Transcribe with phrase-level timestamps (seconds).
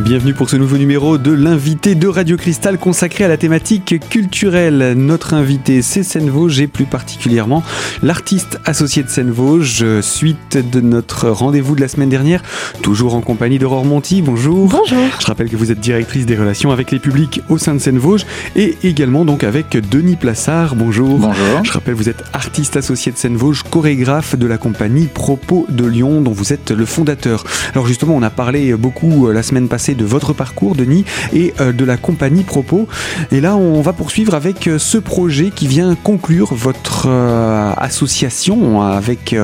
[0.00, 4.92] Bienvenue pour ce nouveau numéro de l'invité de Radio Cristal consacré à la thématique culturelle.
[4.94, 7.62] Notre invité, c'est Seine Vosges et plus particulièrement
[8.02, 12.42] l'artiste associé de Seine Vosges, suite de notre rendez-vous de la semaine dernière,
[12.82, 14.20] toujours en compagnie d'Aurore Monti.
[14.20, 14.68] Bonjour.
[14.68, 14.98] Bonjour.
[15.18, 17.98] Je rappelle que vous êtes directrice des relations avec les publics au sein de Seine
[17.98, 20.76] Vosges et également donc avec Denis Plassard.
[20.76, 21.18] Bonjour.
[21.18, 21.64] Bonjour.
[21.64, 25.86] Je rappelle, vous êtes artiste associé de Seine Vosges, chorégraphe de la compagnie Propos de
[25.86, 27.44] Lyon, dont vous êtes le fondateur.
[27.72, 31.54] Alors justement, on a parlé beaucoup euh, la semaine passée de votre parcours, Denis, et
[31.60, 32.88] euh, de la compagnie Propos.
[33.32, 38.82] Et là, on va poursuivre avec euh, ce projet qui vient conclure votre euh, association
[38.82, 39.34] avec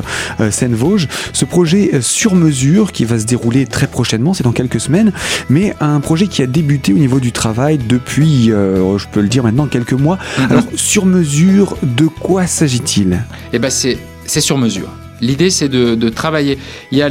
[0.51, 1.09] Seine Vosges.
[1.33, 5.13] Ce projet sur mesure qui va se dérouler très prochainement, c'est dans quelques semaines,
[5.49, 9.43] mais un projet qui a débuté au niveau du travail depuis, je peux le dire
[9.43, 10.19] maintenant, quelques mois.
[10.39, 10.47] Mhm.
[10.51, 13.25] Alors, sur mesure, de quoi s'agit-il?
[13.53, 13.99] Eh ben c'est
[14.41, 14.89] sur mesure.
[15.23, 16.59] L'idée, c'est de, travailler.
[16.91, 17.09] Il y a,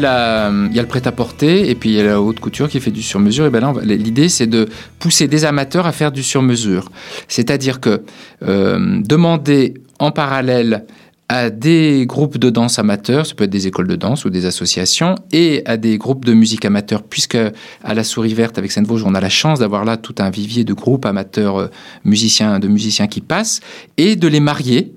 [0.52, 3.46] le prêt-à-porter et puis il y a la haute couture qui fait du sur-mesure.
[3.46, 4.68] Et ben l'idée, c'est de
[5.00, 6.92] pousser des amateurs à faire du sur-mesure.
[7.28, 8.04] C'est-à-dire que
[8.44, 10.86] euh, demander en parallèle
[11.30, 14.46] à des groupes de danse amateurs, ça peut être des écoles de danse ou des
[14.46, 19.06] associations, et à des groupes de musique amateurs, puisque à la Souris Verte avec Seine-Vosges,
[19.06, 21.68] on a la chance d'avoir là tout un vivier de groupes amateurs euh,
[22.04, 23.62] musiciens, de musiciens qui passent,
[23.96, 24.92] et de les marier,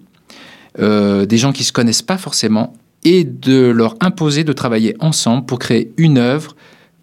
[0.81, 2.73] euh, des gens qui se connaissent pas forcément,
[3.05, 6.56] et de leur imposer de travailler ensemble pour créer une œuvre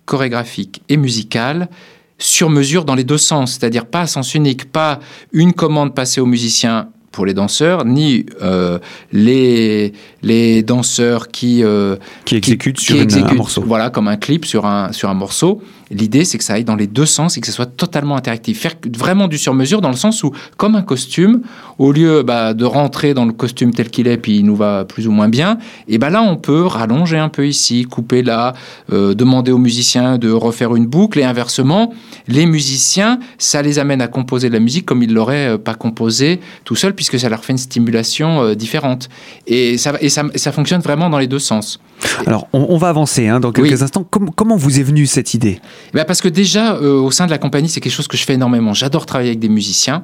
[0.06, 1.70] chorégraphique et musicale
[2.18, 5.00] sur mesure dans les deux sens, c'est-à-dire pas à sens unique, pas
[5.32, 8.80] une commande passée aux musiciens pour les danseurs, ni euh,
[9.12, 14.08] les, les danseurs qui, euh, Qui exécute qui sur une- un exécutent, morceau Voilà, comme
[14.08, 15.62] un clip sur un, sur un morceau.
[15.92, 18.60] L'idée, c'est que ça aille dans les deux sens et que ce soit totalement interactif.
[18.60, 21.42] Faire vraiment du sur-mesure dans le sens où, comme un costume,
[21.78, 24.86] au lieu bah, de rentrer dans le costume tel qu'il est, puis il nous va
[24.86, 28.54] plus ou moins bien, et ben là, on peut rallonger un peu ici, couper là,
[28.94, 31.94] euh, demander aux musiciens de refaire une boucle, et inversement,
[32.28, 35.74] les musiciens, ça les amène à composer de la musique comme ils l'auraient euh, pas
[35.76, 39.10] composé tout seuls, puisque ça leur fait une stimulation euh, différente.
[39.48, 41.80] Et, ça, et ça, ça fonctionne vraiment dans les deux sens.
[42.26, 43.84] Alors, on, on va avancer hein, dans quelques Oui.
[43.84, 44.06] instants.
[44.10, 45.60] Com- comment vous est venue cette idée?
[46.06, 48.34] Parce que déjà, euh, au sein de la compagnie, c'est quelque chose que je fais
[48.34, 48.74] énormément.
[48.74, 50.04] J'adore travailler avec des musiciens.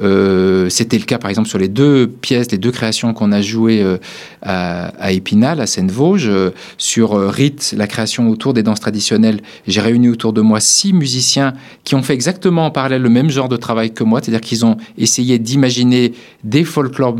[0.00, 3.40] Euh, C'était le cas, par exemple, sur les deux pièces, les deux créations qu'on a
[3.40, 3.98] jouées euh,
[4.42, 6.28] à, Épinal, à Seine-Vosges.
[6.28, 10.92] Euh, sur Rite, la création autour des danses traditionnelles, j'ai réuni autour de moi six
[10.92, 11.52] musiciens
[11.84, 14.64] qui ont fait exactement en parallèle le même genre de travail que moi, c'est-à-dire qu'ils
[14.64, 16.12] ont essayé d'imaginer
[16.44, 17.16] des folklores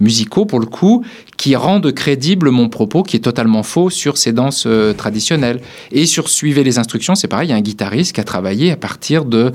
[0.00, 1.04] musicaux, pour le coup,
[1.36, 4.66] qui rendent crédible mon propos, qui est totalement faux sur ces danses
[4.96, 5.60] traditionnelles.
[5.92, 8.70] Et sur Suivez les instructions, c'est pareil, il y a un guitariste qui a travaillé
[8.70, 9.52] à partir de...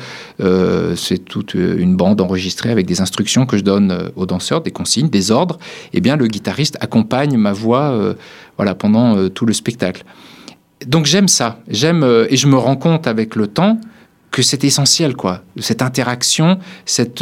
[0.96, 4.72] c'est toute une bande enregistrée avec des instructions que je donne euh, aux danseurs, des
[4.72, 5.58] consignes, des ordres.
[5.94, 8.14] Et bien, le guitariste accompagne ma voix euh,
[8.58, 10.04] voilà, pendant euh, tout le spectacle.
[10.86, 13.82] Donc j'aime ça, j'aime et je me rends compte avec le temps
[14.32, 15.44] que c'est essentiel, quoi.
[15.58, 17.22] Cette interaction, cette,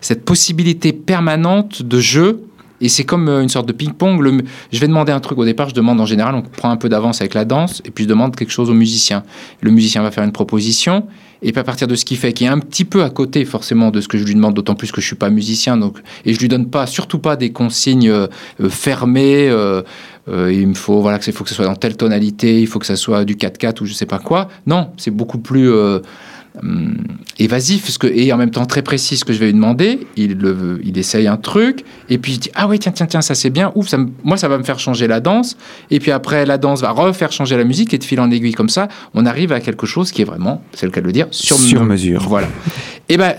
[0.00, 2.44] cette possibilité permanente de jeu.
[2.80, 4.44] Et c'est comme une sorte de ping-pong.
[4.70, 6.88] Je vais demander un truc au départ, je demande en général, on prend un peu
[6.88, 9.24] d'avance avec la danse, et puis je demande quelque chose au musicien.
[9.60, 11.08] Le musicien va faire une proposition,
[11.44, 13.44] et puis à partir de ce qu'il fait, qui est un petit peu à côté
[13.44, 15.98] forcément de ce que je lui demande, d'autant plus que je suis pas musicien, donc
[16.24, 18.26] et je lui donne pas, surtout pas des consignes euh,
[18.60, 19.48] euh, fermées.
[19.48, 19.82] euh,
[20.26, 22.86] il me faut voilà que faut que ce soit dans telle tonalité, il faut que
[22.86, 24.48] ça soit du 4-4 ou je sais pas quoi.
[24.66, 25.70] Non, c'est beaucoup plus
[26.62, 26.96] hum,
[27.38, 30.06] évasif ce que, et en même temps très précis ce que je vais lui demander.
[30.16, 33.22] Il, le, il essaye un truc et puis il dit ah oui tiens tiens tiens
[33.22, 35.56] ça c'est bien ouf ça me- moi ça va me faire changer la danse
[35.90, 38.52] et puis après la danse va refaire changer la musique et de fil en aiguille
[38.52, 41.12] comme ça on arrive à quelque chose qui est vraiment c'est le cas de le
[41.12, 42.22] dire sur, Sur mesure.
[42.28, 42.48] Voilà.
[43.08, 43.34] Et ben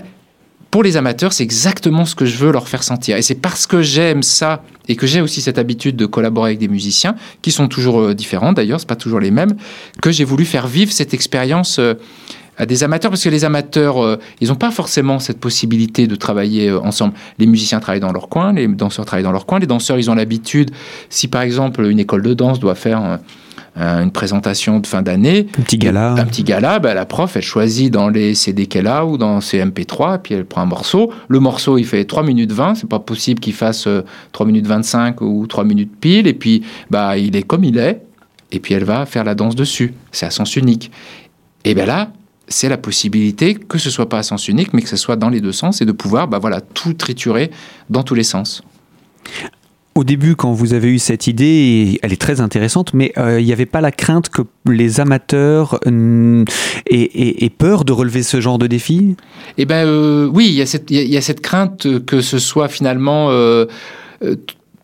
[0.72, 3.16] pour les amateurs, c'est exactement ce que je veux leur faire sentir.
[3.16, 6.58] Et c'est parce que j'aime ça et que j'ai aussi cette habitude de collaborer avec
[6.58, 9.54] des musiciens, qui sont toujours euh, différents d'ailleurs, c'est pas toujours les mêmes,
[10.02, 11.94] que j'ai voulu faire vivre cette expérience euh,
[12.56, 16.16] à des amateurs, parce que les amateurs, euh, ils n'ont pas forcément cette possibilité de
[16.16, 17.14] travailler euh, ensemble.
[17.38, 20.10] Les musiciens travaillent dans leur coin, les danseurs travaillent dans leur coin, les danseurs, ils
[20.10, 20.70] ont l'habitude,
[21.10, 23.18] si par exemple une école de danse doit faire
[23.78, 27.36] euh, une présentation de fin d'année, Un petit gala un petit gala, bah, la prof,
[27.36, 30.66] elle choisit dans les CD qu'elle a ou dans ses MP3, puis elle prend un
[30.66, 31.12] morceau.
[31.28, 34.02] Le morceau, il fait 3 minutes 20, c'est pas possible qu'il fasse euh,
[34.32, 38.00] 3 minutes 25 ou 3 minutes pile, et puis bah, il est comme il est,
[38.50, 39.92] et puis elle va faire la danse dessus.
[40.10, 40.90] C'est à sens unique.
[41.66, 42.12] Et bien là,
[42.48, 45.28] c'est la possibilité que ce soit pas à sens unique, mais que ce soit dans
[45.30, 47.50] les deux sens, et de pouvoir bah, voilà, tout triturer
[47.90, 48.62] dans tous les sens.
[49.94, 53.46] Au début, quand vous avez eu cette idée, elle est très intéressante, mais euh, il
[53.46, 56.44] n'y avait pas la crainte que les amateurs euh,
[56.90, 59.16] aient, aient- aient peur de relever ce genre de défi?
[59.56, 61.40] Eh ben euh, oui, il y, a cette- il y a- il y a cette
[61.40, 63.30] crainte que ce soit finalement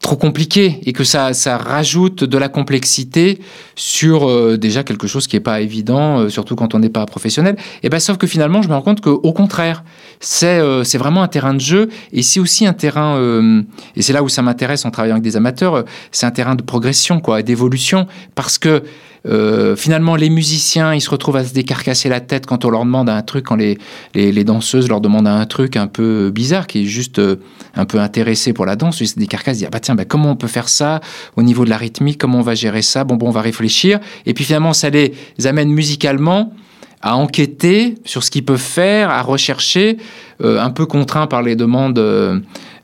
[0.02, 3.40] trop compliqué et que ça, ça rajoute de la complexité
[3.76, 7.06] sur euh, déjà quelque chose qui n'est pas évident, euh, surtout quand on n'est pas
[7.06, 7.56] professionnel.
[7.82, 9.84] Et ben, sauf que finalement, je me rends compte qu'au contraire,
[10.20, 13.62] c'est euh, c'est vraiment un terrain de jeu et c'est aussi un terrain,
[13.96, 16.62] et c'est là où ça m'intéresse en travaillant avec des amateurs, c'est un terrain de
[16.62, 18.82] progression, quoi, d'évolution, parce que
[19.26, 22.84] euh, finalement, les musiciens, ils se retrouvent à se décarcasser la tête quand on leur
[22.84, 23.78] demande un truc, quand les,
[24.14, 27.36] les, danseuses leur demandent un truc un peu bizarre, qui est juste euh,
[27.74, 29.00] un peu intéressé pour la danse.
[29.00, 31.00] Ils se décarcassent, ils disent, ah bah tiens, bah comment on peut faire ça
[31.36, 33.04] au niveau de la rythmique, comment on va gérer ça?
[33.04, 34.00] Bon, bon, on va réfléchir.
[34.26, 35.14] Et puis finalement, ça les
[35.44, 36.52] amène musicalement
[37.00, 39.98] à enquêter sur ce qu'ils peuvent faire, à rechercher,
[40.42, 41.98] euh, un peu contraints par les demandes,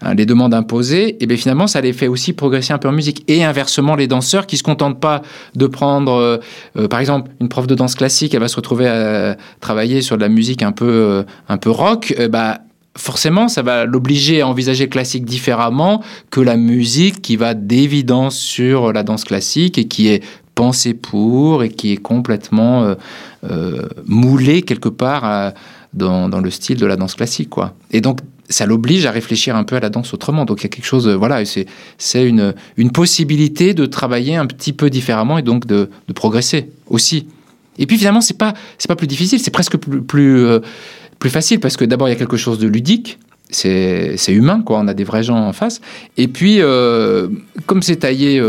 [0.05, 2.93] euh, les demandes imposées, et bien finalement ça les fait aussi progresser un peu en
[2.93, 3.25] musique.
[3.29, 5.23] Et inversement, les danseurs qui se contentent pas
[5.55, 6.41] de prendre,
[6.77, 10.17] euh, par exemple, une prof de danse classique, elle va se retrouver à travailler sur
[10.17, 12.61] de la musique un peu, un peu rock, bah
[12.99, 18.37] forcément, ça va l'obliger à envisager le classique différemment que la musique qui va d'évidence
[18.37, 20.23] sur la danse classique et qui est
[20.55, 22.95] pensée pour et qui est complètement euh,
[23.45, 25.53] euh, moulée quelque part
[25.95, 27.49] dans, le style de la danse classique.
[27.49, 27.75] Quoi.
[27.93, 28.19] Et donc,
[28.49, 30.45] ça l'oblige à réfléchir un peu à la danse autrement.
[30.45, 34.73] Donc, il y a quelque chose, voilà, c'est une, une possibilité de travailler un petit
[34.73, 37.27] peu différemment et donc de, progresser aussi.
[37.79, 40.59] Et puis finalement, c'est pas c'est pas plus difficile, c'est presque plus euh,
[41.21, 44.81] plus facile parce que d'abord il y a quelque chose de ludique, c'est humain quoi,
[44.81, 45.81] on a des vrais gens en face.
[46.17, 46.59] Et puis
[47.67, 48.43] comme c'est taillé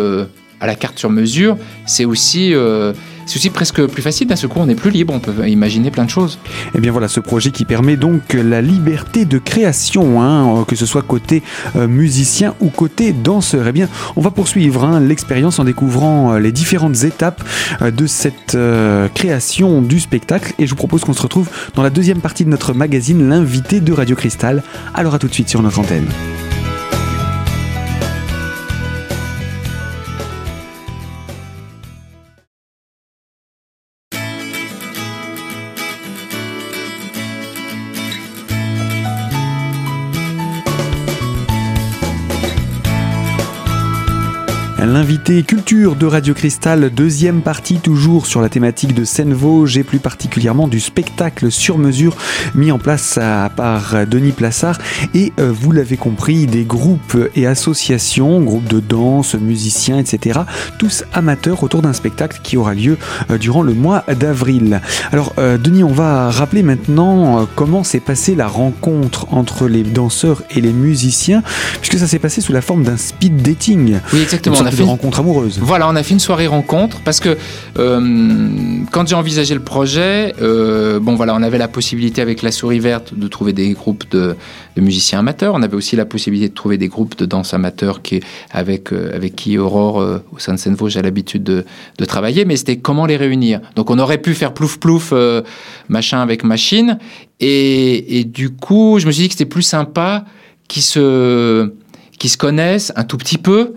[0.60, 2.94] à la carte sur mesure, c'est aussi, euh,
[3.30, 4.28] c'est aussi presque plus facile.
[4.28, 6.40] D'un seul coup, on est plus libre, on peut imaginer plein de choses.
[6.46, 10.76] Et eh bien voilà, ce projet qui permet donc la liberté de création, hein, que
[10.76, 11.44] ce soit côté
[11.76, 13.68] euh, musicien ou côté danseur.
[13.68, 17.44] Et eh bien, on va poursuivre hein, l'expérience en découvrant euh, les différentes étapes
[17.82, 18.58] de cette
[19.14, 20.54] création du spectacle.
[20.58, 23.80] Et je vous propose qu'on se retrouve dans la deuxième partie de notre magazine, l'invité
[23.80, 24.64] de Radio Cristal.
[24.96, 26.08] Alors à tout de suite sur notre antenne.
[45.10, 49.98] L'invité culture de Radio Cristal, deuxième partie toujours sur la thématique de Seine-Vosges et plus
[49.98, 52.16] particulièrement du spectacle sur mesure
[52.54, 53.18] mis en place
[53.56, 54.78] par Denis Plassard
[55.16, 60.42] et euh, vous l'avez compris, des groupes et associations, groupes de danse, musiciens, etc.
[60.78, 63.00] Tous amateurs autour d'un spectacle qui aura lieu
[63.32, 64.80] euh, durant le mois d'avril.
[65.12, 70.44] Alors euh, Denis, on va rappeler maintenant comment s'est passée la rencontre entre les danseurs
[70.52, 71.42] et les musiciens
[71.82, 73.98] puisque ça s'est passé sous la forme d'un speed dating.
[74.14, 74.56] Oui, exactement
[75.00, 75.60] rencontre amoureuse.
[75.62, 77.38] Voilà, on a fait une soirée rencontre parce que
[77.78, 82.52] euh, quand j'ai envisagé le projet, euh, bon voilà, on avait la possibilité avec la
[82.52, 84.36] souris verte de trouver des groupes de,
[84.76, 85.54] musiciens amateurs.
[85.56, 88.20] On avait aussi la possibilité de trouver des groupes de danse amateurs qui,
[88.52, 89.98] avec, euh, avec qui Aurore
[90.34, 91.66] au sein de Seine-Vosges l'habitude de,
[92.06, 93.62] travailler, mais c'était comment les réunir?
[93.76, 95.14] Donc on aurait pu faire plouf plouf
[95.88, 96.98] machin avec machine,
[97.40, 100.26] et, du coup je me suis dit que c'était plus sympa
[100.68, 101.72] qu'ils se,
[102.22, 103.74] se connaissent un tout petit peu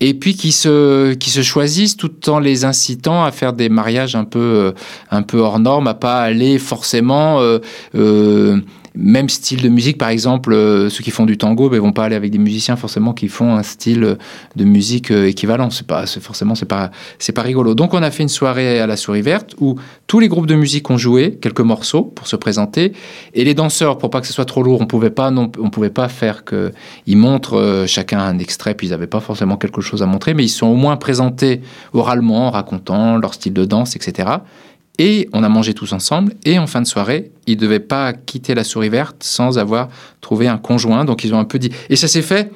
[0.00, 4.14] et puis qui se, qui se choisissent tout en les incitant à faire des mariages
[4.14, 4.72] un peu, euh,
[5.10, 7.58] un peu hors normes, à pas aller forcément euh,
[7.94, 8.60] euh,
[8.96, 12.04] même style de musique, par exemple, euh, ceux qui font du tango, ben, vont pas
[12.04, 14.16] aller avec des musiciens forcément qui font un style
[14.56, 15.70] de musique euh, équivalent.
[15.70, 16.90] C'est pas, forcément, c'est pas,
[17.34, 17.74] pas rigolo.
[17.74, 19.76] Donc, on a fait une soirée à la Souris Verte où
[20.06, 22.92] tous les groupes de musique ont joué quelques morceaux pour se présenter,
[23.34, 25.10] et les danseurs, pour pas que ce soit trop lourd, on pouvait
[25.70, 26.72] pouvait pas faire que
[27.06, 30.34] ils montrent euh, chacun un extrait, puis ils n'avaient pas forcément quelque chose à montrer,
[30.34, 31.60] mais ils sont au moins présentés
[31.92, 34.28] oralement, en racontant leur style de danse, etc.
[34.98, 36.34] Et on a mangé tous ensemble.
[36.44, 39.88] Et en fin de soirée, ils ne devaient pas quitter la souris verte sans avoir
[40.20, 41.04] trouvé un conjoint.
[41.04, 41.70] Donc ils ont un peu dit.
[41.90, 42.50] Et ça s'est fait.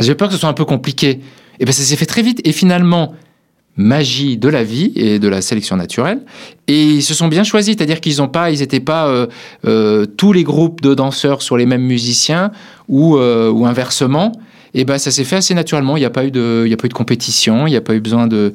[0.00, 1.20] J'ai peur que ce soit un peu compliqué.
[1.60, 2.40] Et bien ça s'est fait très vite.
[2.44, 3.14] Et finalement,
[3.76, 6.22] magie de la vie et de la sélection naturelle.
[6.68, 9.26] Et ils se sont bien choisis, c'est-à-dire qu'ils n'ont pas, ils n'étaient pas euh,
[9.66, 12.52] euh, tous les groupes de danseurs sur les mêmes musiciens
[12.88, 14.32] ou, euh, inversement.
[14.74, 15.96] Et ben ça s'est fait assez naturellement.
[15.96, 17.80] Il n'y a pas eu de, il a pas eu de compétition, il n'y a
[17.80, 18.52] pas eu besoin de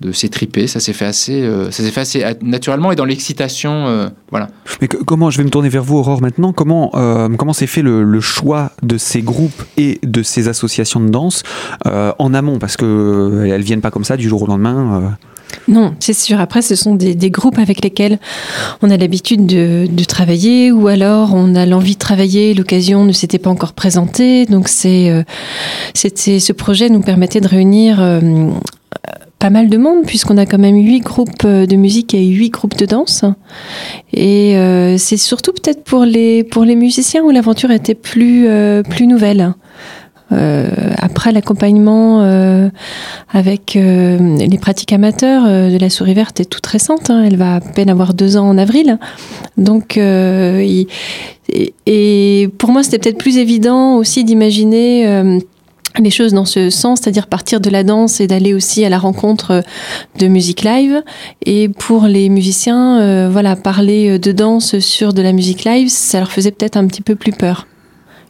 [0.00, 0.66] de s'étriper.
[0.66, 4.48] Ça s'est fait assez, euh, ça s'est fait assez naturellement et dans l'excitation, euh, voilà.
[4.80, 6.52] Mais comment, je vais me tourner vers vous, Aurore, maintenant.
[6.52, 11.08] Comment, euh, comment s'est fait le, choix de ces groupes et de ces associations de
[11.08, 11.42] danse
[11.84, 15.16] en amont, parce que elles viennent pas comme ça du jour au lendemain.
[15.68, 16.40] Non, c'est sûr.
[16.40, 18.18] Après, ce sont des, groupes avec lesquels
[18.82, 23.38] on a l'habitude de, travailler ou alors on a l'envie de travailler, l'occasion ne s'était
[23.38, 24.46] pas encore présentée.
[24.46, 25.24] Donc, c'est,
[25.94, 28.00] ce projet nous permettait de réunir
[29.38, 32.50] pas mal de monde, puisqu'on a quand même huit groupes euh, de musique et huit
[32.50, 33.24] groupes de danse.
[34.12, 38.82] Et euh, c'est surtout peut-être pour les, pour les musiciens où l'aventure était plus, euh,
[38.82, 39.54] plus nouvelle.
[40.30, 42.20] après l'accompagnement
[43.32, 47.08] avec les pratiques amateurs de la souris verte est toute récente.
[47.08, 47.24] Hein.
[47.24, 48.98] elle va à peine avoir deux ans en avril.
[49.56, 50.86] Donc, et,
[51.86, 55.40] et, pour moi, c'était peut-être plus évident aussi d'imaginer
[55.98, 58.98] les choses dans ce sens, c'est-à-dire partir de la danse et d'aller aussi à la
[58.98, 59.62] rencontre
[60.18, 61.02] de musique live.
[61.44, 66.18] Et pour les musiciens, euh, voilà, parler de danse sur de la musique live, ça
[66.18, 67.66] leur faisait peut-être un petit peu plus peur.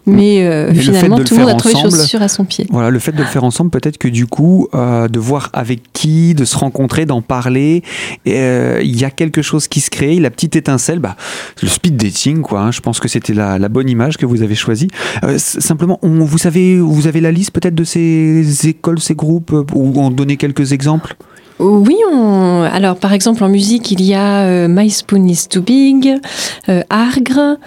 [0.08, 2.66] Mais euh, finalement, tout le monde a trouvé chaussures à son pied.
[2.70, 5.82] Voilà, le fait de le faire ensemble, peut-être que du coup, euh, de voir avec
[5.92, 7.82] qui, de se rencontrer, d'en parler,
[8.26, 11.16] euh, il y a quelque chose qui se crée, la petite étincelle, bah,
[11.62, 12.60] le speed dating, quoi.
[12.60, 14.88] Hein, je pense que c'était la, la, bonne image que vous avez choisie.
[15.36, 20.00] simplement, on, vous savez, vous avez la liste peut-être de ces écoles, ces groupes, ou
[20.00, 21.16] en donner quelques exemples?
[21.58, 21.96] Oui,
[22.72, 26.20] alors par exemple en musique, il y a euh, My Spoon is Too Big,
[26.68, 27.58] euh, Argre,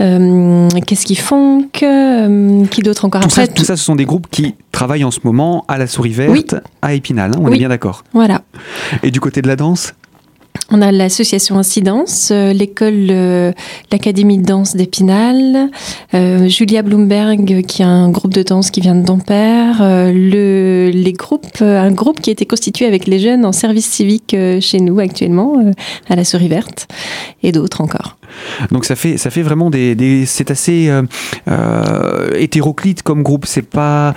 [0.00, 3.64] euh, Qu'est-ce qu'ils font Qui d'autre encore tout Après, ça, tout...
[3.64, 6.94] ça, ce sont des groupes qui travaillent en ce moment à la Souris Verte, à
[6.94, 8.04] Épinal, hein, on est bien d'accord.
[8.12, 8.42] Voilà.
[9.02, 9.94] Et du côté de la danse?
[10.70, 13.52] On a l'association Incidence, euh, l'école, euh,
[13.90, 15.70] l'Académie de danse d'Épinal,
[16.14, 21.12] euh, Julia Bloomberg qui a un groupe de danse qui vient de Dompère, le, les
[21.12, 24.98] groupes, un groupe qui a été constitué avec les jeunes en service civique chez nous
[25.00, 25.72] actuellement,
[26.08, 26.88] à la Souris Verte,
[27.42, 28.16] et d'autres encore.
[28.70, 30.90] Donc ça fait, ça fait vraiment des, c'est assez
[32.36, 33.46] hétéroclite comme groupe.
[33.46, 34.14] C'est pas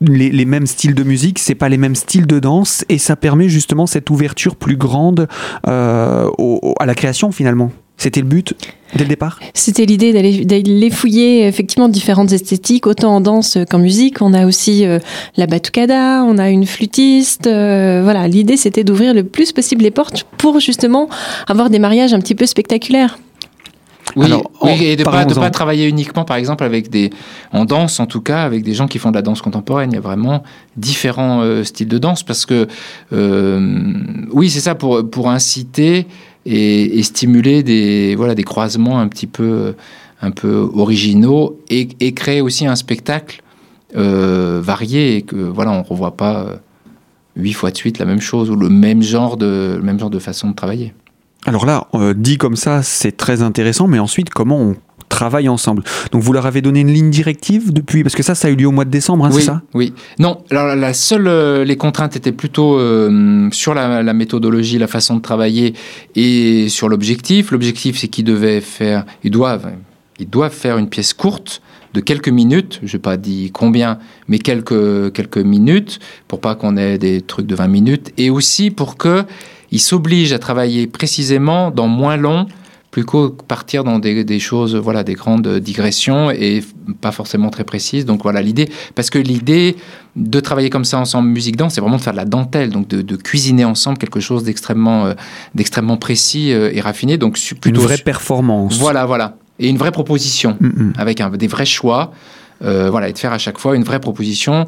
[0.00, 3.48] les, mêmes styles de musique, c'est pas les mêmes styles de danse, et ça permet
[3.48, 5.28] justement cette ouverture plus grande
[5.66, 6.28] euh,
[6.78, 7.70] à la création finalement.
[7.96, 8.54] C'était le but
[8.96, 9.38] dès le départ?
[9.52, 10.14] C'était l'idée
[10.44, 14.22] d'aller fouiller effectivement différentes esthétiques, autant en danse qu'en musique.
[14.22, 15.00] On a aussi euh,
[15.36, 17.46] la batucada, on a une flûtiste.
[17.46, 21.10] Euh, voilà, l'idée c'était d'ouvrir le plus possible les portes pour justement
[21.46, 23.18] avoir des mariages un petit peu spectaculaires.
[24.16, 24.32] Oui,
[24.80, 27.10] et de ne pas, pas, travailler uniquement, par exemple, avec des,
[27.52, 29.92] en danse en tout cas, avec des gens qui font de la danse contemporaine.
[29.92, 30.42] Il y a vraiment
[30.76, 32.66] différents euh, styles de danse parce que,
[33.12, 33.94] euh,
[34.32, 36.06] oui, c'est ça, pour, pour inciter
[36.46, 39.74] et, stimuler des, voilà, des croisements un petit peu,
[40.22, 43.42] un peu originaux et, et créer aussi un spectacle
[43.96, 46.60] euh, varié et que, voilà, on ne revoit pas
[47.36, 50.10] huit fois de suite la même chose ou le même genre de, le même genre
[50.10, 50.92] de façon de travailler.
[51.46, 54.76] Alors là, euh, dit comme ça, c'est très intéressant, mais ensuite, comment on
[55.08, 55.82] travaille ensemble.
[56.12, 58.56] Donc vous leur avez donné une ligne directive depuis parce que ça ça a eu
[58.56, 59.60] lieu au mois de décembre, hein, c'est ça?
[59.74, 59.92] Oui.
[60.18, 65.16] Non, alors la seule euh, les contraintes étaient plutôt euh, sur la, méthodologie, la façon
[65.16, 65.74] de travailler
[66.14, 67.50] et sur l'objectif.
[67.50, 69.72] L'objectif c'est qu'ils devaient faire, ils doivent,
[70.20, 71.60] ils doivent faire une pièce courte
[71.92, 76.76] de quelques minutes, je n'ai pas dit combien, mais quelques quelques minutes pour pas qu'on
[76.76, 79.24] ait des trucs de 20 minutes et aussi pour que
[79.72, 82.46] il s'oblige à travailler précisément dans moins long
[82.90, 86.62] plutôt que partir dans des, choses, voilà, des grandes digressions et
[87.00, 88.04] pas forcément très précises.
[88.04, 89.76] Donc voilà l'idée, parce que l'idée
[90.16, 92.88] de travailler comme ça ensemble, musique danse, c'est vraiment de faire de la dentelle, donc
[92.88, 95.14] de, cuisiner ensemble quelque chose d'extrêmement, euh,
[95.54, 97.16] d'extrêmement précis euh, et raffiné.
[97.16, 98.78] Donc plutôt une vraie performance.
[98.78, 100.92] Voilà, voilà, et une vraie proposition mm, mm.
[100.96, 102.12] avec un, des vrais choix.
[102.62, 104.66] Euh, voilà, et de faire à chaque fois une vraie proposition.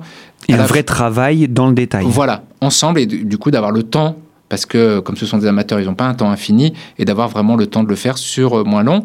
[0.49, 2.07] Et un vrai travail dans le détail.
[2.09, 4.17] Voilà, ensemble, et du coup d'avoir le temps
[4.53, 7.31] parce que comme ce sont des amateurs, ils n'ont pas un temps infini, et d'avoir
[7.31, 9.03] vraiment le temps de le faire sur euh, moins long.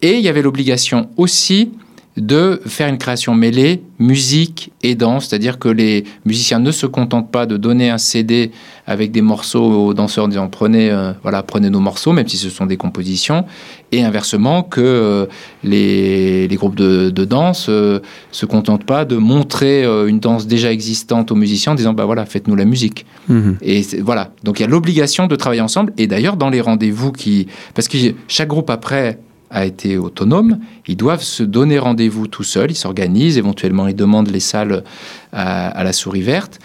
[0.00, 1.72] Et il y avait l'obligation aussi
[2.16, 7.30] de faire une création mêlée, musique et danse, c'est-à-dire que les musiciens ne se contentent
[7.30, 8.52] pas de donner un CD
[8.86, 12.38] avec des morceaux aux danseurs en disant prenez, euh, voilà, prenez nos morceaux, même si
[12.38, 13.44] ce sont des compositions,
[13.92, 15.26] et inversement que euh,
[15.62, 18.00] les, groupes de, danse euh,
[18.32, 22.24] se contentent pas de montrer une danse déjà existante aux musiciens en disant bah voilà
[22.24, 23.04] faites-nous la musique.
[23.28, 23.58] Mhm.
[23.60, 27.12] Et voilà, donc il y a l'obligation de travailler ensemble, et d'ailleurs dans les rendez-vous
[27.12, 29.18] qui, parce que chaque groupe après
[29.50, 34.30] a été autonome, ils doivent se donner rendez-vous tout seuls, ils s'organisent, éventuellement ils demandent
[34.30, 34.84] les salles
[35.32, 36.58] à, la souris verte,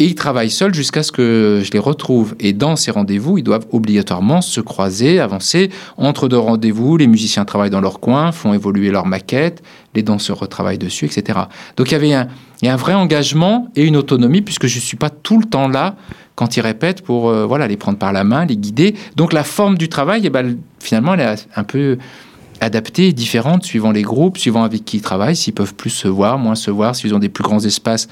[0.00, 2.34] et ils travaillent seuls jusqu'à ce que je les retrouve.
[2.40, 5.68] Et dans ces rendez-vous, ils doivent obligatoirement se croiser, avancer.
[5.98, 9.62] Entre deux rendez-vous, les musiciens travaillent dans leur coin, font évoluer leur maquette,
[9.94, 11.40] les danseurs retravaillent dessus, etc.
[11.76, 12.28] Donc il y avait un,
[12.62, 15.68] a un vrai engagement et une autonomie, puisque je ne suis pas tout le temps
[15.68, 15.96] là
[16.34, 18.94] quand ils répètent pour euh, voilà, les prendre par la main, les guider.
[19.16, 21.98] Donc la forme du travail, eh ben, finalement, elle est un peu
[22.60, 26.38] adaptée différente suivant les groupes, suivant avec qui ils travaillent, s'ils peuvent plus se voir,
[26.38, 28.08] moins se voir, s'ils ont des plus grands espaces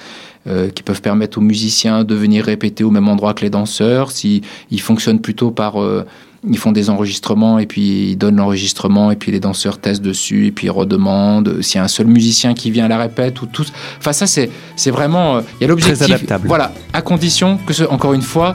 [0.47, 4.11] euh, qui peuvent permettre aux musiciens de venir répéter au même endroit que les danseurs,
[4.11, 4.43] s'ils
[4.81, 5.81] fonctionnent plutôt par...
[5.81, 6.05] Euh,
[6.49, 10.47] ils font des enregistrements et puis ils donnent l'enregistrement et puis les danseurs testent dessus
[10.47, 13.43] et puis ils redemandent s'il y a un seul musicien qui vient à la répète
[13.43, 13.73] ou tous.
[13.99, 16.25] Enfin ça c'est c'est vraiment euh, il y a l'objectif.
[16.45, 18.55] Voilà, à condition que ce, encore une fois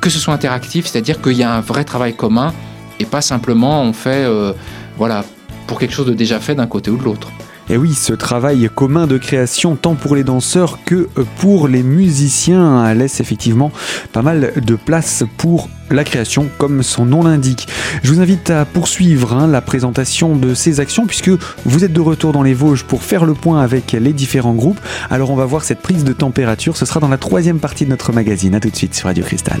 [0.00, 2.54] que ce soit interactif, c'est-à-dire qu'il y a un vrai travail commun
[3.00, 4.24] et pas simplement on fait
[4.96, 5.24] voilà
[5.66, 7.30] pour quelque chose de déjà fait d'un côté ou de l'autre.
[7.70, 12.92] Et oui, ce travail commun de création, tant pour les danseurs que pour les musiciens,
[12.92, 13.72] laisse effectivement
[14.12, 17.66] pas mal de place pour la création, comme son nom l'indique.
[18.02, 21.30] Je vous invite à poursuivre hein, la présentation de ces actions, puisque
[21.64, 24.80] vous êtes de retour dans les Vosges pour faire le point avec les différents groupes.
[25.10, 27.90] Alors on va voir cette prise de température, ce sera dans la troisième partie de
[27.90, 28.54] notre magazine.
[28.54, 29.60] A tout de suite sur Radio Cristal.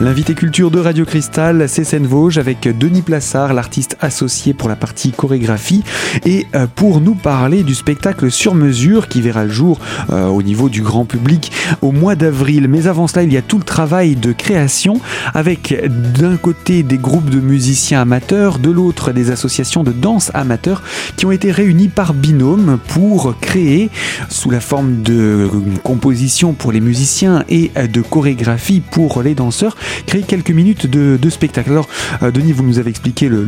[0.00, 4.76] L'invité culture de Radio Cristal, c'est Seine Vosges avec Denis Plassard, l'artiste associé pour la
[4.76, 5.82] partie chorégraphie,
[6.24, 10.42] et euh, pour nous parler du spectacle sur mesure qui verra le jour euh, au
[10.42, 11.50] niveau du grand public
[11.82, 12.68] au mois d'avril.
[12.68, 15.00] Mais avant cela, il y a tout le travail de création
[15.34, 20.84] avec d'un côté des groupes de musiciens amateurs, de l'autre des associations de danse amateurs
[21.16, 23.90] qui ont été réunis par binôme pour créer,
[24.28, 25.50] sous la forme de
[25.82, 29.76] composition pour les musiciens et de chorégraphie pour les danseurs,
[30.06, 31.70] créer quelques minutes de, spectacle.
[31.70, 31.88] Alors,
[32.22, 33.44] euh, Denis, vous nous avez expliqué le,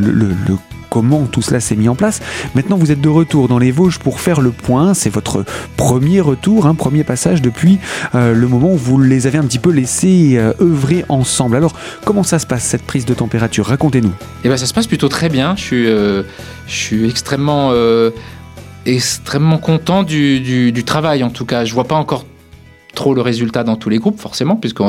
[0.89, 2.21] comment tout cela s'est mis en place.
[2.53, 4.93] Maintenant, vous êtes de retour dans les Vosges pour faire le point.
[4.93, 5.45] C'est votre
[5.77, 7.79] premier retour, un premier passage depuis
[8.13, 11.55] euh, le moment où vous les avez un petit peu laissés euh, œuvrer ensemble.
[11.55, 11.73] Alors,
[12.05, 13.65] comment ça se passe cette prise de température?
[13.65, 14.13] Racontez-nous.
[14.43, 15.55] Eh ben, ça se passe plutôt très bien.
[15.55, 16.23] Je
[16.67, 17.71] suis, extrêmement
[18.85, 21.65] extrêmement content du, travail en tout cas.
[21.65, 22.25] Je vois pas encore
[22.95, 24.81] trop le résultat dans tous les groupes, forcément, puisque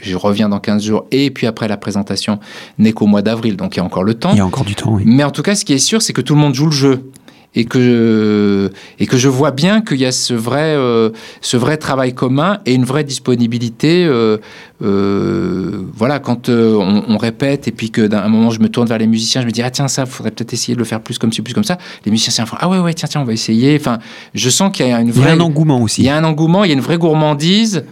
[0.00, 2.38] je reviens dans 15 jours, et puis après la présentation
[2.78, 4.32] n'est qu'au mois d'avril, donc il y a encore le temps.
[4.32, 5.02] Il y a encore du temps, oui.
[5.06, 6.72] Mais en tout cas, ce qui est sûr, c'est que tout le monde joue le
[6.72, 7.10] jeu
[7.54, 11.10] et que, et que je vois bien qu'il y a ce vrai, euh,
[11.40, 14.04] ce vrai travail commun et une vraie disponibilité.
[14.04, 14.36] Euh,
[14.82, 19.06] euh, voilà, quand on, répète et puis que d'un moment je me tourne vers les
[19.06, 21.32] musiciens, je me dis ah tiens ça, faudrait peut-être essayer de le faire plus comme
[21.32, 21.78] ci, plus comme ça.
[22.04, 23.76] Les musiciens font ah ouais ouais tiens tiens on va essayer.
[23.80, 23.98] Enfin,
[24.34, 25.22] je sens qu'il y a une vraie.
[25.22, 26.02] Il y a un engouement aussi.
[26.02, 27.84] Il y a un engouement, il y a une vraie gourmandise.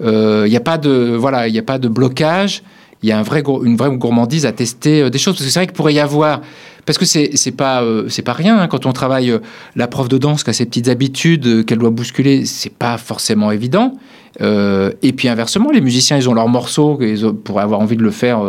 [0.00, 2.62] il n'y a pas de voilà, il n'y a pas de blocage.
[3.02, 5.60] Il y a un vrai, une vraie gourmandise à tester des choses parce que c'est
[5.60, 6.40] vrai qu'il pourrait y avoir
[6.88, 8.66] parce que c'est pas euh, pas rien hein.
[8.66, 9.40] quand on travaille euh,
[9.76, 12.96] la prof de danse qui a ses petites habitudes euh, qu'elle doit bousculer, c'est pas
[12.96, 13.92] forcément évident.
[14.40, 18.10] et puis inversement, les musiciens, ils ont leurs morceaux, ils pourraient avoir envie de le
[18.10, 18.40] faire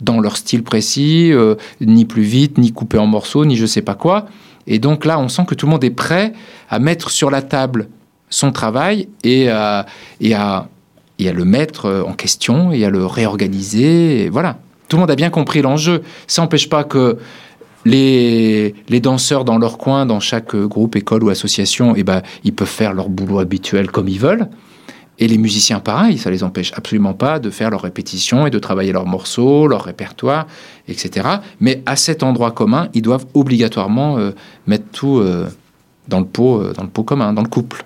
[0.00, 1.32] dans leur style précis,
[1.80, 4.26] ni plus vite, ni coupé en morceaux, ni je sais pas quoi.
[4.68, 6.34] Et donc là, on sent que tout le monde est prêt
[6.68, 7.88] à mettre sur la table
[8.30, 9.48] son travail et
[10.20, 10.68] et à,
[11.18, 14.28] et à le mettre en question et à le réorganiser.
[14.30, 14.58] Voilà.
[14.88, 16.02] Tout le monde a bien compris l'enjeu.
[16.26, 17.18] Ça n'empêche pas que
[17.84, 22.54] les, les, danseurs dans leur coin, dans chaque groupe, école ou association, eh ben, ils
[22.54, 24.48] peuvent faire leur boulot habituel comme ils veulent.
[25.20, 28.58] Et les musiciens, pareil, ça les empêche absolument pas de faire leurs répétitions et de
[28.58, 30.46] travailler leurs morceaux, leur répertoire,
[30.86, 31.28] etc.
[31.60, 34.30] Mais à cet endroit commun, ils doivent obligatoirement euh,
[34.68, 35.48] mettre tout euh,
[36.06, 37.84] dans, le pot, euh, dans le pot commun, dans le couple.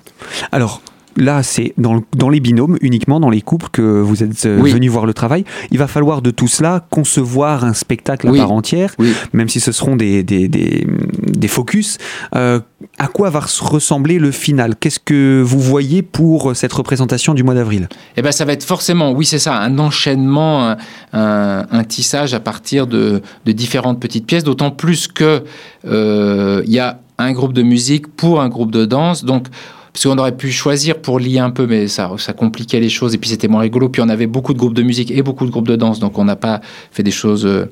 [0.53, 0.83] Alors,
[1.17, 4.91] là, c'est dans, dans, les binômes, uniquement dans les couples que vous êtes euh, venus
[4.91, 5.45] voir le travail.
[5.71, 8.95] Il va falloir de tout cela concevoir un spectacle à part entière,
[9.33, 10.87] même si ce seront des, des, des,
[11.19, 11.99] des focus.
[12.35, 12.61] Euh,
[12.99, 14.75] à quoi va ressembler le final?
[14.77, 17.89] Qu'est-ce que vous voyez pour cette représentation du mois d'avril?
[18.17, 20.77] Eh ben, ça va être forcément, oui, c'est ça, un enchaînement,
[21.13, 25.45] un, un, tissage à partir de, de différentes petites pièces, d'autant plus que
[25.87, 29.47] euh, il y a un groupe de musique pour un groupe de danse, donc
[29.93, 33.19] parce qu'on aurait pu choisir pour lier un peu, mais ça, compliquait les choses et
[33.19, 33.91] puis c'était moins rigolo.
[33.91, 36.19] Puis on avait beaucoup de groupes de musique et beaucoup de groupes de danse, donc
[36.19, 37.67] on n'a pas fait des choses euh,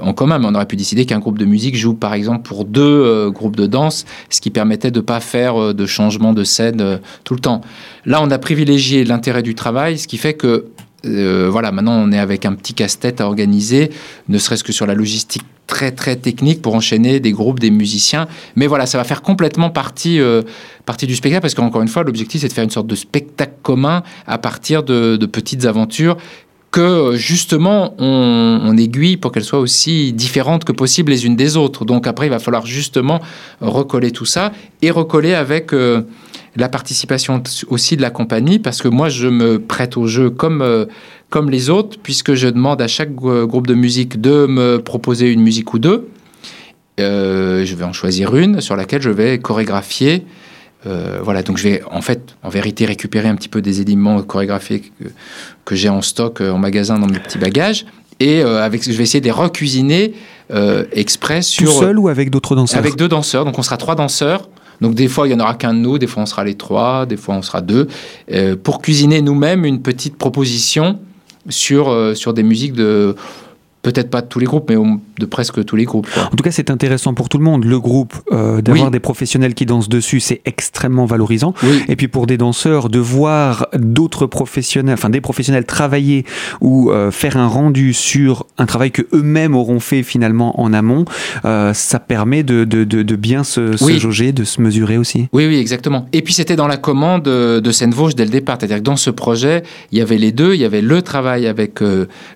[0.00, 2.64] en commun, mais on aurait pu décider qu'un groupe de musique joue par exemple pour
[2.64, 6.32] deux euh, groupes de danse, ce qui permettait de ne pas faire euh, de changement
[6.32, 7.60] de scène tout le temps.
[8.06, 10.66] Là, on a privilégié l'intérêt du travail, ce qui fait que
[11.04, 13.90] voilà, maintenant on est avec un petit casse-tête à organiser,
[14.28, 18.26] ne serait-ce que sur la logistique très très technique pour enchaîner des groupes, des musiciens.
[18.56, 20.42] Mais voilà, ça va faire complètement partie, euh,
[20.86, 23.54] partie du spectacle parce qu'encore une fois, l'objectif c'est de faire une sorte de spectacle
[23.62, 26.16] commun à partir de, petites aventures
[26.70, 31.84] que justement on, aiguille pour qu'elles soient aussi différentes que possible les unes des autres.
[31.84, 33.20] Donc après, il va falloir justement
[33.60, 36.02] recoller tout ça et recoller avec euh,
[36.56, 40.62] la participation aussi de la compagnie parce que moi je me prête au jeu comme
[40.62, 40.86] euh,
[41.30, 45.40] comme les autres, puisque je demande à chaque groupe de musique de me proposer une
[45.40, 46.08] musique ou deux.
[47.00, 50.24] Euh, je vais en choisir une sur laquelle je vais chorégraphier.
[50.86, 54.22] Euh, voilà, donc je vais en fait, en vérité, récupérer un petit peu des éléments
[54.22, 54.92] chorégraphiés
[55.64, 57.86] que, j'ai en stock euh, en magasin dans mes petits bagages.
[58.20, 60.14] Et avec, je vais essayer de les recuisiner
[60.92, 61.66] exprès sur.
[61.66, 62.78] Tout seul ou avec d'autres danseurs?
[62.78, 63.44] Avec deux danseurs.
[63.44, 64.48] Donc on sera trois danseurs.
[64.80, 66.54] Donc des fois, il n'y en aura qu'un de nous, des fois on sera les
[66.54, 67.88] trois, des fois on sera deux,
[68.62, 70.98] pour cuisiner nous-mêmes une petite proposition
[71.48, 73.16] sur, euh, sur des musiques de
[73.84, 74.76] peut-être pas de tous les groupes, mais
[75.18, 76.08] de presque tous les groupes.
[76.16, 77.64] En tout cas, c'est intéressant pour tout le monde.
[77.64, 81.54] Le groupe, euh, d'avoir des professionnels qui dansent dessus, c'est extrêmement valorisant.
[81.88, 86.24] Et puis pour des danseurs, de voir d'autres professionnels, enfin des professionnels travailler
[86.60, 91.04] ou euh, faire un rendu sur un travail que eux-mêmes auront fait finalement en amont,
[91.44, 95.28] euh, ça permet de, de, de, bien se, se jauger, de se mesurer aussi.
[95.32, 96.06] Oui, oui, exactement.
[96.14, 99.10] Et puis c'était dans la commande de Seine-Vosges dès le départ, c'est-à-dire que dans ce
[99.10, 101.80] projet, il y avait les deux, il y avait le travail avec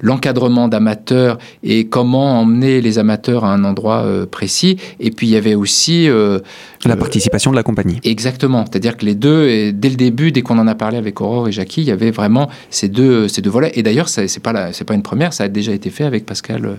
[0.02, 4.76] l'encadrement d'amateurs et comment emmener les amateurs à un endroit euh, précis.
[5.00, 6.40] Et puis il y avait aussi euh,
[6.84, 8.00] la participation de la compagnie.
[8.04, 11.20] Exactement, c'est-à-dire que les deux, et dès le début, dès qu'on en a parlé avec
[11.20, 13.72] Aurore et Jackie, il y avait vraiment ces deux, ces deux volets.
[13.74, 16.64] Et d'ailleurs, c'est pas c'est pas une première, ça a déjà été fait avec Pascal.
[16.64, 16.74] Euh,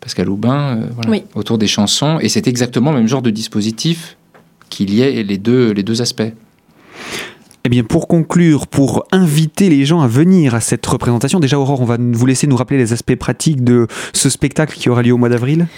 [0.00, 0.80] Pascal Houbin,
[1.36, 4.16] autour des chansons, et c'est exactement le même genre de dispositif
[4.68, 6.32] qu'il y ait les deux, les deux aspects.
[7.64, 11.80] Eh bien, pour conclure, pour inviter les gens à venir à cette représentation, déjà Aurore,
[11.80, 15.12] on va vous laisser nous rappeler les aspects pratiques de ce spectacle qui aura lieu
[15.12, 15.68] au mois d'avril.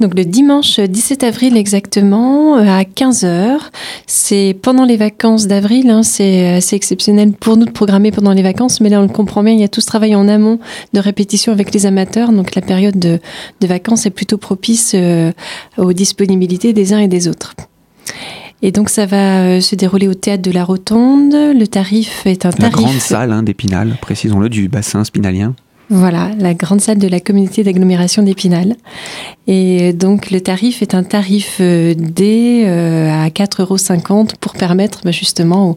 [0.00, 3.58] Donc le dimanche 17 avril exactement à 15h.
[4.06, 5.88] C'est pendant les vacances d'avril.
[5.88, 9.08] Hein, c'est assez exceptionnel pour nous de programmer pendant les vacances, mais là on le
[9.08, 9.54] comprend bien.
[9.54, 10.58] Il y a tout ce travail en amont
[10.92, 12.32] de répétition avec les amateurs.
[12.32, 13.20] Donc la période de,
[13.62, 15.32] vacances est plutôt propice euh,
[15.78, 17.54] aux disponibilités des uns et des autres.
[18.62, 21.32] Et donc ça va euh, se dérouler au théâtre de la Rotonde.
[21.32, 22.62] Le tarif est un tarif.
[22.62, 25.54] La grande salle hein, d'Épinal, précisons-le, du bassin spinalien.
[25.88, 28.74] Voilà, la grande salle de la communauté d'agglomération d'Épinal.
[29.46, 33.60] Et donc le tarif est un tarif euh, D euh, à 4,50
[34.10, 35.76] euros pour permettre bah, justement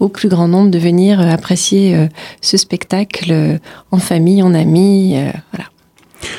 [0.00, 1.96] au, plus grand nombre de venir apprécier
[2.42, 3.58] ce spectacle
[3.90, 5.16] en famille, en amis.
[5.52, 5.70] Voilà.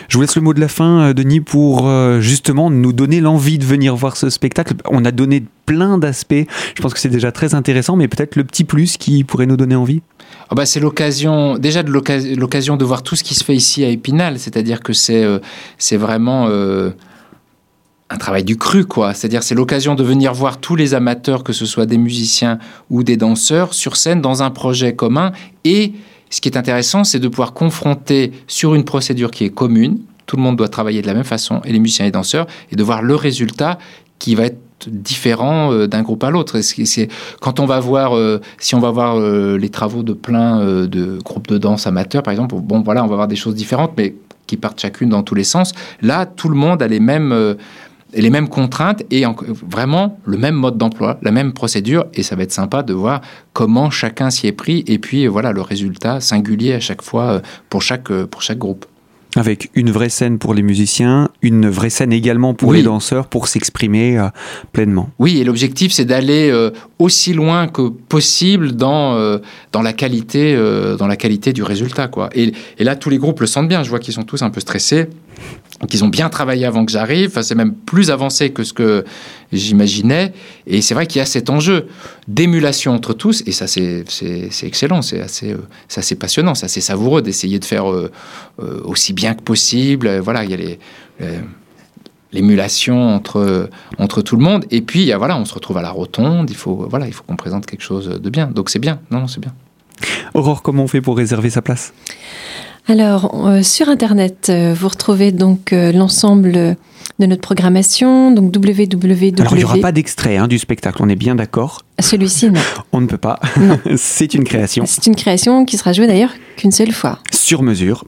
[0.08, 3.20] Je vous laisse le mot de la fin, euh, Denis, pour euh, justement nous donner
[3.20, 4.74] l'envie de venir voir ce spectacle.
[4.90, 6.46] On a donné plein d'aspects.
[6.76, 9.58] Je pense que c'est déjà très intéressant, mais peut-être le petit plus qui pourrait nous
[9.58, 10.02] donner envie.
[10.50, 13.84] Oh bah c'est l'occasion, déjà de l'occasion de voir tout ce qui se fait ici
[13.84, 14.40] à Épinal.
[14.40, 15.40] C'est-à-dire que c'est euh,
[15.92, 16.48] vraiment
[18.10, 19.14] un travail du cru, quoi.
[19.14, 22.58] C'est-à-dire, c'est l'occasion de venir voir tous les amateurs, que ce soit des musiciens
[22.90, 25.34] ou des danseurs, sur scène dans un projet commun
[25.66, 25.94] et
[26.30, 30.36] ce qui est intéressant, c'est de pouvoir confronter sur une procédure qui est commune, tout
[30.36, 32.76] le monde doit travailler de la même façon, et les musiciens et les danseurs, et
[32.76, 33.80] de voir le résultat
[34.20, 36.60] qui va être différent euh, d'un groupe à l'autre.
[36.62, 37.08] C'est
[37.42, 41.18] quand on va voir, euh, si on va voir euh, les travaux de plein de
[41.24, 44.16] groupes de danse amateurs, par exemple, bon voilà, on va voir des choses différentes, mais
[44.46, 45.74] qui partent chacune dans tous les sens.
[46.02, 47.58] Là, tout le monde a les mêmes
[48.14, 49.24] les mêmes contraintes et
[49.68, 52.06] vraiment le même mode d'emploi, la même procédure.
[52.14, 53.22] Et ça va être sympa de voir
[53.54, 57.40] comment chacun s'y est pris et puis voilà le résultat singulier à chaque fois euh,
[57.70, 58.86] pour chaque, euh, pour chaque groupe.
[59.36, 63.50] Avec une vraie scène pour les musiciens, une vraie scène également pour les danseurs pour
[63.50, 64.30] s'exprimer euh,
[64.72, 65.12] pleinement.
[65.20, 66.52] Oui, et l'objectif c'est d'aller
[66.98, 69.40] aussi loin que possible dans,
[69.74, 70.56] dans, la, qualité,
[70.98, 72.08] dans la qualité du résultat.
[72.08, 72.30] Quoi.
[72.34, 73.84] Et, et là, tous les groupes le sentent bien.
[73.84, 75.08] Je vois qu'ils sont tous un peu stressés
[75.88, 77.30] qu'ils ont bien travaillé avant que j'arrive.
[77.30, 79.06] Enfin, c'est même plus avancé que ce que
[79.52, 80.34] j'imaginais.
[80.66, 81.88] Et c'est vrai qu'il y a cet enjeu
[82.28, 83.44] d'émulation entre tous.
[83.46, 84.04] Et ça, c'est
[84.64, 85.02] excellent.
[85.02, 86.56] C'est assez, euh, assez passionnant.
[86.56, 88.12] C'est assez savoureux d'essayer de faire euh,
[88.62, 90.18] euh, aussi bien que possible.
[90.20, 90.80] Voilà, il y a les.
[92.34, 94.66] l'émulation entre, entre tout le monde.
[94.70, 96.50] Et puis, voilà, on se retrouve à la rotonde.
[96.50, 98.48] Il faut, voilà, il faut qu'on présente quelque chose de bien.
[98.48, 99.00] Donc, c'est bien.
[99.12, 99.54] Non, c'est bien.
[100.34, 101.94] Aurore, comment on fait pour réserver sa place?
[102.88, 106.78] Alors, euh, sur Internet, euh, vous retrouvez donc euh, l'ensemble
[107.20, 109.34] de notre programmation, donc www.
[109.40, 112.62] Alors, il n'y aura pas d'extrait hein, du spectacle, on est bien d'accord Celui-ci, non.
[112.94, 113.40] On ne peut pas.
[113.98, 114.86] C'est une création.
[114.88, 117.20] C'est une création qui sera jouée d'ailleurs qu'une seule fois.
[117.32, 118.06] Sur mesure.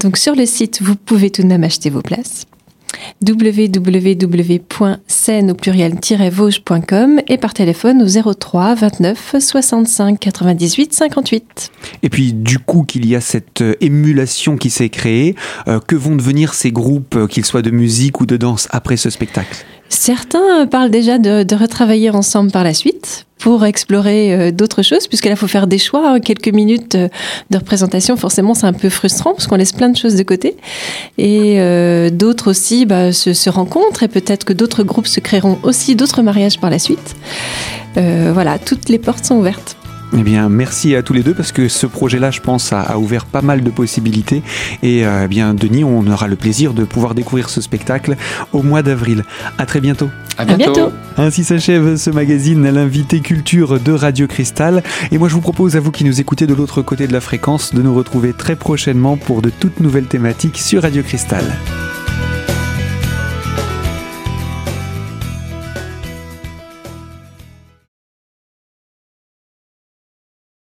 [0.00, 2.46] Donc, sur le site, vous pouvez tout de même acheter vos places
[3.26, 11.70] www.scène au pluriel-vosges.com et par téléphone au 03 29 65 98 58.
[12.02, 15.34] Et puis du coup qu'il y a cette euh, émulation qui s'est créée,
[15.68, 18.96] euh, que vont devenir ces groupes, euh, qu'ils soient de musique ou de danse, après
[18.96, 19.64] ce spectacle?
[19.88, 25.26] Certains parlent déjà de, retravailler ensemble par la suite pour explorer euh, d'autres choses, puisque
[25.26, 26.10] là, il faut faire des choix.
[26.10, 26.20] Hein.
[26.20, 27.08] Quelques minutes euh,
[27.50, 30.56] de représentation, forcément, c'est un peu frustrant, parce qu'on laisse plein de choses de côté.
[31.18, 35.96] Et euh, d'autres aussi bah, se, rencontrent, et peut-être que d'autres groupes se créeront aussi
[35.96, 37.14] d'autres mariages par la suite.
[37.94, 39.76] voilà, toutes les portes sont ouvertes.
[40.18, 43.26] Eh bien, merci à tous les deux parce que ce projet-là, je pense, a, ouvert
[43.26, 44.42] pas mal de possibilités.
[44.82, 48.16] Et euh, eh bien, Denis, on aura le plaisir de pouvoir découvrir ce spectacle
[48.52, 49.24] au mois d'avril.
[49.58, 50.08] À très bientôt.
[50.38, 50.90] À bientôt.
[51.18, 54.82] Ainsi s'achève ce magazine, l'invité culture de Radio Cristal.
[55.12, 57.20] Et moi, je vous propose à vous qui nous écoutez de l'autre côté de la
[57.20, 61.44] fréquence de nous retrouver très prochainement pour de toutes nouvelles thématiques sur Radio Cristal.